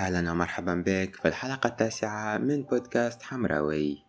أهلا 0.00 0.30
ومرحبا 0.30 0.74
بك 0.86 1.16
في 1.16 1.28
الحلقة 1.28 1.66
التاسعة 1.66 2.38
من 2.38 2.62
بودكاست 2.62 3.22
حمراوي. 3.22 4.04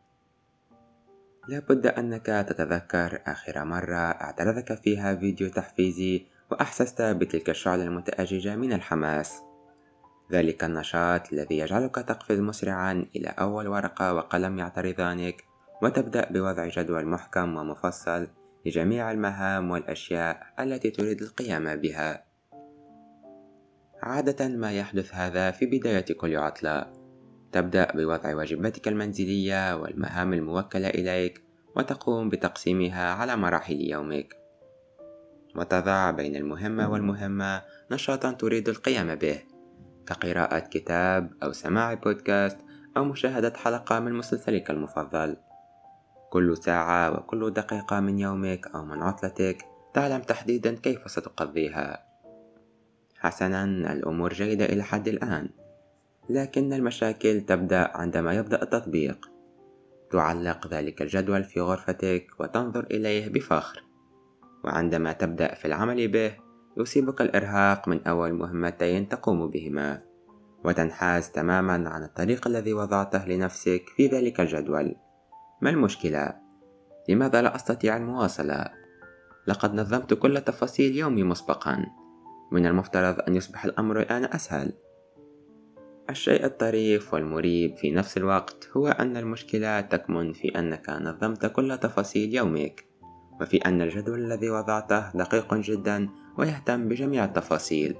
لابد 1.47 1.87
أنك 1.87 2.25
تتذكر 2.25 3.21
آخر 3.27 3.65
مرة 3.65 3.95
اعترضك 3.95 4.73
فيها 4.73 5.15
فيديو 5.15 5.49
تحفيزي 5.49 6.25
وأحسست 6.51 7.01
بتلك 7.01 7.49
الشعلة 7.49 7.83
المتأججة 7.83 8.55
من 8.55 8.73
الحماس. 8.73 9.41
ذلك 10.31 10.63
النشاط 10.63 11.33
الذي 11.33 11.57
يجعلك 11.57 11.95
تقفز 11.95 12.39
مسرعا 12.39 13.05
إلى 13.15 13.27
أول 13.27 13.67
ورقة 13.67 14.13
وقلم 14.13 14.59
يعترضانك 14.59 15.43
وتبدأ 15.81 16.31
بوضع 16.31 16.67
جدول 16.67 17.05
محكم 17.05 17.57
ومفصل 17.57 18.27
لجميع 18.65 19.11
المهام 19.11 19.71
والأشياء 19.71 20.53
التي 20.59 20.89
تريد 20.89 21.21
القيام 21.21 21.75
بها. 21.75 22.30
عادة 24.01 24.47
ما 24.47 24.71
يحدث 24.71 25.15
هذا 25.15 25.51
في 25.51 25.65
بداية 25.65 26.05
كل 26.17 26.37
عطلة. 26.37 26.85
تبدأ 27.51 27.91
بوضع 27.95 28.35
واجباتك 28.35 28.87
المنزلية 28.87 29.75
والمهام 29.75 30.33
الموكلة 30.33 30.87
إليك 30.87 31.43
وتقوم 31.75 32.29
بتقسيمها 32.29 33.13
على 33.13 33.35
مراحل 33.35 33.81
يومك. 33.81 34.35
وتضع 35.55 36.11
بين 36.11 36.35
المهمة 36.35 36.91
والمهمة 36.91 37.61
نشاطا 37.91 38.31
تريد 38.31 38.69
القيام 38.69 39.15
به 39.15 39.41
كقراءة 40.05 40.59
كتاب 40.59 41.33
أو 41.43 41.51
سماع 41.51 41.93
بودكاست 41.93 42.57
أو 42.97 43.05
مشاهدة 43.05 43.53
حلقة 43.57 43.99
من 43.99 44.13
مسلسلك 44.13 44.69
المفضل. 44.69 45.37
كل 46.29 46.57
ساعة 46.57 47.19
وكل 47.19 47.53
دقيقة 47.53 47.99
من 47.99 48.19
يومك 48.19 48.67
أو 48.75 48.85
من 48.85 49.01
عطلتك 49.01 49.57
تعلم 49.93 50.21
تحديدا 50.21 50.75
كيف 50.75 51.11
ستقضيها. 51.11 52.10
حسنا 53.21 53.63
الأمور 53.63 54.33
جيدة 54.33 54.65
إلى 54.65 54.83
حد 54.83 55.07
الآن. 55.07 55.49
لكن 56.29 56.73
المشاكل 56.73 57.41
تبدأ 57.41 57.97
عندما 57.97 58.33
يبدأ 58.33 58.63
التطبيق. 58.63 59.29
تعلق 60.11 60.67
ذلك 60.67 61.01
الجدول 61.01 61.43
في 61.43 61.61
غرفتك 61.61 62.27
وتنظر 62.39 62.83
إليه 62.91 63.29
بفخر. 63.29 63.83
وعندما 64.63 65.11
تبدأ 65.11 65.53
في 65.53 65.65
العمل 65.65 66.07
به 66.07 66.33
يصيبك 66.77 67.21
الإرهاق 67.21 67.87
من 67.87 68.07
أول 68.07 68.33
مهمتين 68.33 69.09
تقوم 69.09 69.49
بهما. 69.49 70.01
وتنحاز 70.63 71.31
تماما 71.31 71.89
عن 71.89 72.03
الطريق 72.03 72.47
الذي 72.47 72.73
وضعته 72.73 73.25
لنفسك 73.25 73.83
في 73.95 74.07
ذلك 74.07 74.39
الجدول. 74.39 74.95
ما 75.61 75.69
المشكلة؟ 75.69 76.33
لماذا 77.09 77.41
لا 77.41 77.55
أستطيع 77.55 77.97
المواصلة؟ 77.97 78.65
لقد 79.47 79.73
نظمت 79.73 80.13
كل 80.13 80.41
تفاصيل 80.41 80.95
يومي 80.95 81.23
مسبقا. 81.23 82.00
من 82.51 82.65
المفترض 82.65 83.15
أن 83.27 83.35
يصبح 83.35 83.65
الأمر 83.65 83.99
الآن 83.99 84.25
أسهل. 84.25 84.73
الشيء 86.09 86.45
الطريف 86.45 87.13
والمريب 87.13 87.77
في 87.77 87.91
نفس 87.91 88.17
الوقت 88.17 88.69
هو 88.77 88.87
أن 88.87 89.17
المشكلة 89.17 89.81
تكمن 89.81 90.33
في 90.33 90.59
أنك 90.59 90.89
نظمت 90.89 91.45
كل 91.45 91.77
تفاصيل 91.77 92.35
يومك 92.35 92.85
وفي 93.41 93.57
أن 93.57 93.81
الجدول 93.81 94.19
الذي 94.19 94.49
وضعته 94.49 95.11
دقيق 95.11 95.53
جدا 95.53 96.09
ويهتم 96.37 96.87
بجميع 96.87 97.25
التفاصيل. 97.25 97.95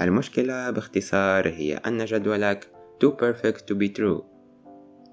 المشكلة 0.00 0.70
باختصار 0.70 1.48
هي 1.48 1.76
أن 1.76 2.04
جدولك 2.04 2.70
too 3.04 3.10
perfect 3.10 3.60
to 3.60 3.74
be 3.74 3.88
true. 3.98 4.22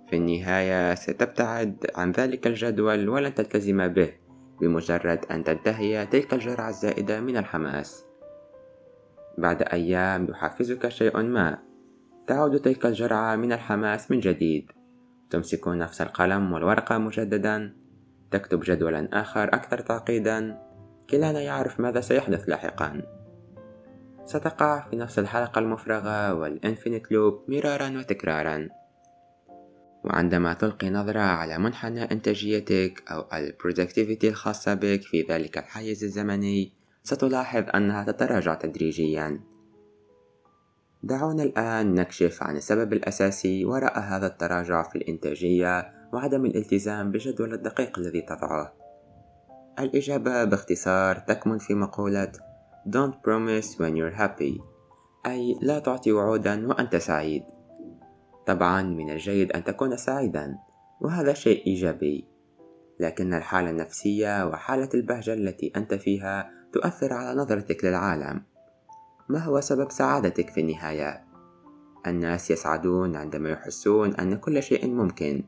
في 0.10 0.16
النهاية 0.16 0.96
ستبتعد 0.96 1.86
عن 1.96 2.12
ذلك 2.12 2.48
الجدول 2.48 3.10
ولن 3.10 3.34
تلتزم 3.34 3.88
به 3.88 4.14
بمجرد 4.62 5.26
أن 5.32 5.44
تنتهي 5.44 6.06
تلك 6.06 6.34
الجرعة 6.34 6.70
الزائدة 6.70 7.22
من 7.22 7.38
الحماس. 7.38 8.06
بعد 9.38 9.62
أيام 9.62 10.28
يحفزك 10.30 10.90
شيء 10.90 11.22
ما. 11.22 11.58
تعود 12.28 12.60
تلك 12.60 12.86
الجرعة 12.86 13.36
من 13.36 13.52
الحماس 13.52 14.12
من 14.12 14.20
جديد. 14.20 14.72
تمسك 15.30 15.68
نفس 15.68 16.02
القلم 16.02 16.54
والورقة 16.54 16.98
مجددا. 16.98 17.76
تكتب 18.32 18.60
جدولا 18.60 19.10
آخر 19.14 19.44
أكثر 19.44 19.80
تعقيدا. 19.80 20.60
كلانا 21.10 21.42
يعرف 21.42 21.80
ماذا 21.80 22.02
سيحدث 22.02 22.50
لاحقا. 22.50 23.02
ستقع 24.26 24.90
في 24.90 24.96
نفس 24.96 25.20
الحلقة 25.20 25.60
المفرغة 25.60 26.34
وال 26.34 26.49
infinite 26.49 27.12
loop 27.12 27.44
مرارا 27.48 27.98
وتكرارا. 27.98 28.70
وعندما 30.04 30.54
تلقي 30.54 30.90
نظرة 30.90 31.20
على 31.20 31.58
منحنى 31.58 32.04
إنتاجيتك 32.04 33.04
أو 33.12 33.26
ال 33.34 33.41
productivity 33.41 34.28
الخاصة 34.30 34.74
بك 34.74 35.02
في 35.02 35.26
ذلك 35.30 35.58
الحيز 35.58 36.04
الزمني 36.04 36.83
ستلاحظ 37.04 37.64
أنها 37.76 38.04
تتراجع 38.04 38.54
تدريجيا. 38.54 39.40
دعونا 41.04 41.44
الآن 41.44 41.94
نكشف 41.94 42.44
عن 42.44 42.56
السبب 42.56 42.94
الأساسي 42.94 43.66
وراء 43.66 44.00
هذا 44.00 44.28
التراجع 44.28 44.84
في 44.84 44.96
الإنتاجية 44.96 45.94
وعدم 46.14 46.46
الالتزام 46.46 47.12
بالجدول 47.12 47.54
الدقيق 47.54 48.00
الذي 48.00 48.22
تضعه. 48.22 48.74
الإجابة 49.80 50.44
باختصار 50.44 51.16
تكمن 51.16 51.58
في 51.58 51.74
مقولة 51.74 52.32
Don't 52.90 53.16
promise 53.24 53.78
when 53.80 53.96
you're 53.96 54.18
happy 54.20 54.62
أي 55.26 55.60
لا 55.62 55.80
تعطي 55.80 56.12
وعودا 56.12 56.68
وأنت 56.68 56.96
سعيد 56.96 57.44
طبعا 58.48 58.82
من 58.82 59.10
الجيد 59.10 59.52
أن 59.52 59.64
تكون 59.64 59.98
سعيدا 59.98 60.58
وهذا 61.02 61.34
شيء 61.34 61.68
إيجابي. 61.68 62.28
لكن 63.00 63.34
الحالة 63.34 63.70
النفسية 63.70 64.48
وحالة 64.48 64.90
البهجة 64.94 65.34
التي 65.34 65.72
أنت 65.76 65.94
فيها 65.94 66.63
تؤثر 66.74 67.14
على 67.14 67.40
نظرتك 67.40 67.86
للعالم. 67.86 68.42
ما 69.30 69.40
هو 69.40 69.62
سبب 69.62 69.92
سعادتك 69.92 70.50
في 70.50 70.62
النهاية؟ 70.62 71.24
الناس 72.08 72.52
يسعدون 72.52 73.16
عندما 73.16 73.50
يحسون 73.50 74.16
أن 74.16 74.38
كل 74.38 74.64
شيء 74.64 74.88
ممكن. 74.88 75.44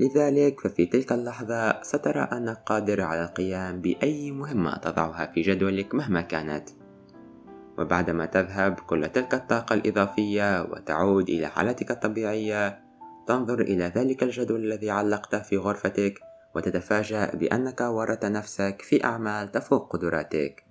لذلك 0.00 0.60
ففي 0.60 0.86
تلك 0.86 1.12
اللحظة 1.12 1.82
سترى 1.82 2.20
أنك 2.20 2.62
قادر 2.66 3.00
على 3.00 3.22
القيام 3.22 3.80
بأي 3.80 4.30
مهمة 4.30 4.76
تضعها 4.76 5.26
في 5.26 5.42
جدولك 5.42 5.94
مهما 5.94 6.20
كانت. 6.20 6.68
وبعدما 7.78 8.26
تذهب 8.26 8.74
كل 8.74 9.08
تلك 9.08 9.34
الطاقة 9.34 9.74
الإضافية 9.74 10.62
وتعود 10.62 11.28
إلى 11.28 11.46
حالتك 11.46 11.90
الطبيعية. 11.90 12.82
تنظر 13.26 13.60
إلى 13.60 13.84
ذلك 13.84 14.22
الجدول 14.22 14.64
الذي 14.64 14.90
علقته 14.90 15.38
في 15.38 15.56
غرفتك. 15.56 16.31
وتتفاجأ 16.54 17.30
بأنك 17.34 17.80
ورطت 17.80 18.24
نفسك 18.24 18.82
في 18.82 19.04
أعمال 19.04 19.52
تفوق 19.52 19.92
قدراتك. 19.92 20.64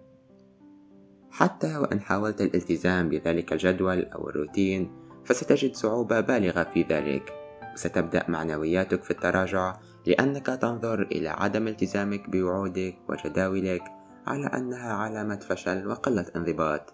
حتى 1.32 1.78
وإن 1.78 2.02
حاولت 2.02 2.42
الالتزام 2.42 3.10
بذلك 3.10 3.54
الجدول 3.54 4.06
أو 4.06 4.30
الروتين 4.30 4.92
فستجد 5.26 5.76
صعوبة 5.76 6.20
بالغة 6.20 6.64
في 6.64 6.84
ذلك. 6.84 7.34
وستبدأ 7.74 8.26
معنوياتك 8.28 9.04
في 9.04 9.12
التراجع 9.12 9.78
لأنك 10.08 10.46
تنظر 10.46 11.02
إلى 11.02 11.30
عدم 11.30 11.68
التزامك 11.68 12.30
بوعودك 12.30 12.96
وجداولك 13.10 13.84
على 14.28 14.48
أنها 14.48 14.94
علامة 14.94 15.36
فشل 15.36 15.88
وقلة 15.88 16.26
انضباط. 16.36 16.94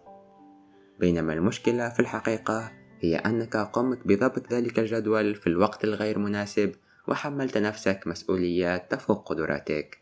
بينما 1.00 1.34
المشكلة 1.34 1.90
في 1.90 2.00
الحقيقة 2.00 2.72
هي 3.00 3.16
أنك 3.16 3.58
قمت 3.58 4.00
بضبط 4.06 4.54
ذلك 4.54 4.80
الجدول 4.80 5.36
في 5.36 5.48
الوقت 5.48 5.84
الغير 5.84 6.20
مناسب 6.20 6.72
وحملت 7.08 7.58
نفسك 7.58 8.08
مسؤوليات 8.08 8.92
تفوق 8.92 9.30
قدراتك. 9.30 10.02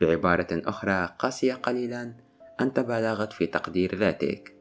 بعبارة 0.00 0.46
أخرى 0.52 1.16
قاسية 1.18 1.54
قليلا 1.54 2.14
أنت 2.60 2.80
بالغت 2.80 3.32
في 3.32 3.46
تقدير 3.46 3.94
ذاتك. 3.94 4.54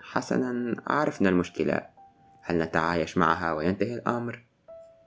حسنا 0.00 0.82
عرفنا 0.86 1.28
المشكلة. 1.28 1.86
هل 2.42 2.58
نتعايش 2.58 3.18
معها 3.18 3.52
وينتهي 3.52 3.94
الأمر؟ 3.94 4.44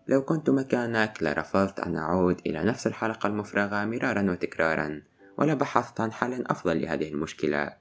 لو 0.07 0.22
كنت 0.22 0.50
مكانك 0.50 1.24
لرفضت 1.24 1.79
أن 1.79 1.95
أعود 1.95 2.41
إلى 2.45 2.63
نفس 2.63 2.88
الحلقة 2.88 3.28
المفرغة 3.28 3.85
مرارا 3.85 4.31
وتكرارا 4.31 5.01
ولبحثت 5.38 6.01
عن 6.01 6.12
حل 6.12 6.44
أفضل 6.48 6.81
لهذه 6.81 7.09
المشكلة. 7.09 7.74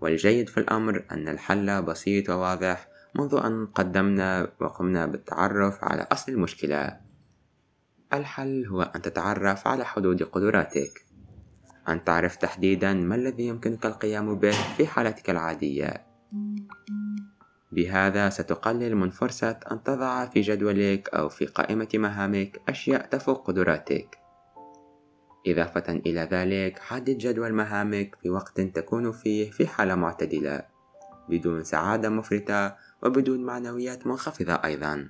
والجيد 0.00 0.48
في 0.48 0.58
الأمر 0.58 1.04
أن 1.10 1.28
الحل 1.28 1.82
بسيط 1.82 2.30
وواضح 2.30 2.88
منذ 3.18 3.40
أن 3.44 3.66
قدمنا 3.66 4.48
وقمنا 4.60 5.06
بالتعرف 5.06 5.84
على 5.84 6.06
أصل 6.12 6.32
المشكلة. 6.32 7.00
الحل 8.12 8.66
هو 8.66 8.82
أن 8.82 9.02
تتعرف 9.02 9.68
على 9.68 9.84
حدود 9.84 10.22
قدراتك. 10.22 11.04
أن 11.88 12.04
تعرف 12.04 12.36
تحديدا 12.36 12.94
ما 12.94 13.14
الذي 13.14 13.46
يمكنك 13.46 13.86
القيام 13.86 14.34
به 14.34 14.74
في 14.76 14.86
حالتك 14.86 15.30
العادية. 15.30 16.06
بهذا 17.72 18.30
ستقلل 18.30 18.96
من 18.96 19.10
فرصة 19.10 19.60
أن 19.72 19.82
تضع 19.82 20.26
في 20.26 20.40
جدولك 20.40 21.08
أو 21.08 21.28
في 21.28 21.46
قائمة 21.46 21.88
مهامك 21.94 22.60
أشياء 22.68 23.06
تفوق 23.06 23.46
قدراتك. 23.46 24.18
إضافة 25.46 25.92
إلى 25.92 26.20
ذلك 26.20 26.78
حدد 26.78 27.18
جدول 27.18 27.52
مهامك 27.52 28.16
في 28.22 28.30
وقت 28.30 28.60
تكون 28.60 29.12
فيه 29.12 29.50
في 29.50 29.66
حالة 29.66 29.94
معتدلة. 29.94 30.77
بدون 31.30 31.64
سعادة 31.64 32.08
مفرطة 32.08 32.76
وبدون 33.02 33.44
معنويات 33.44 34.06
منخفضة 34.06 34.52
أيضا. 34.52 35.08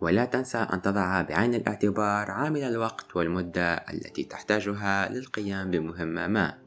ولا 0.00 0.24
تنسى 0.24 0.58
أن 0.58 0.82
تضع 0.82 1.22
بعين 1.22 1.54
الاعتبار 1.54 2.30
عامل 2.30 2.62
الوقت 2.62 3.16
والمدة 3.16 3.74
التي 3.74 4.24
تحتاجها 4.24 5.08
للقيام 5.08 5.70
بمهمة 5.70 6.26
ما. 6.26 6.58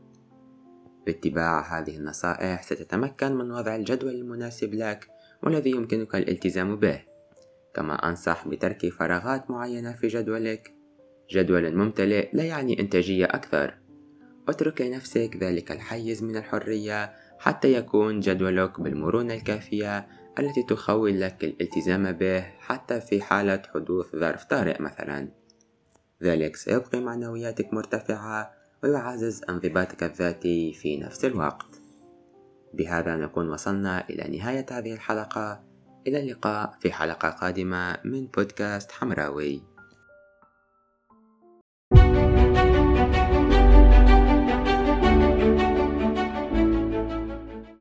باتباع 1.06 1.80
هذه 1.80 1.98
النصائح 1.98 2.64
ستتمكن 2.64 3.36
من 3.36 3.52
وضع 3.52 3.76
الجدول 3.76 4.16
المناسب 4.16 4.74
لك 4.74 5.08
والذي 5.44 5.72
يمكنك 5.72 6.16
الالتزام 6.16 6.76
به. 6.76 7.02
كما 7.74 8.10
أنصح 8.10 8.48
بترك 8.48 8.90
فراغات 8.90 9.52
معينة 9.52 9.94
في 9.94 10.08
جدولك. 10.08 10.74
جدول 11.32 11.76
ممتلئ 11.76 12.30
لا 12.34 12.44
يعني 12.44 12.80
إنتاجية 12.80 13.26
أكثر. 13.26 13.78
اترك 14.48 14.82
لنفسك 14.82 15.38
ذلك 15.42 15.72
الحيز 15.72 16.24
من 16.24 16.38
الحرية 16.38 17.14
حتى 17.40 17.74
يكون 17.74 18.20
جدولك 18.20 18.82
بالمرونة 18.82 19.34
الكافية 19.34 20.08
التي 20.40 20.64
تخول 20.64 21.22
لك 21.22 21.44
الالتزام 21.44 22.12
به 22.12 22.42
حتى 22.42 23.02
في 23.02 23.22
حالة 23.22 23.62
حدوث 23.74 24.16
ظرف 24.16 24.44
طارئ 24.44 24.82
مثلا. 24.82 25.28
ذلك 26.24 26.56
سيبقي 26.56 27.00
معنوياتك 27.02 27.74
مرتفعة 27.74 28.52
ويعزز 28.84 29.42
أنضباطك 29.50 30.04
الذاتي 30.04 30.74
في 30.74 30.98
نفس 30.98 31.26
الوقت. 31.26 31.82
بهذا 32.74 33.16
نكون 33.16 33.50
وصلنا 33.50 34.10
إلى 34.10 34.38
نهاية 34.38 34.66
هذه 34.72 34.94
الحلقة. 34.94 35.64
إلى 36.08 36.20
اللقاء 36.20 36.78
في 36.80 36.92
حلقة 36.92 37.30
قادمة 37.30 37.98
من 38.06 38.28
بودكاست 38.28 38.92
حمراوي. 38.92 39.77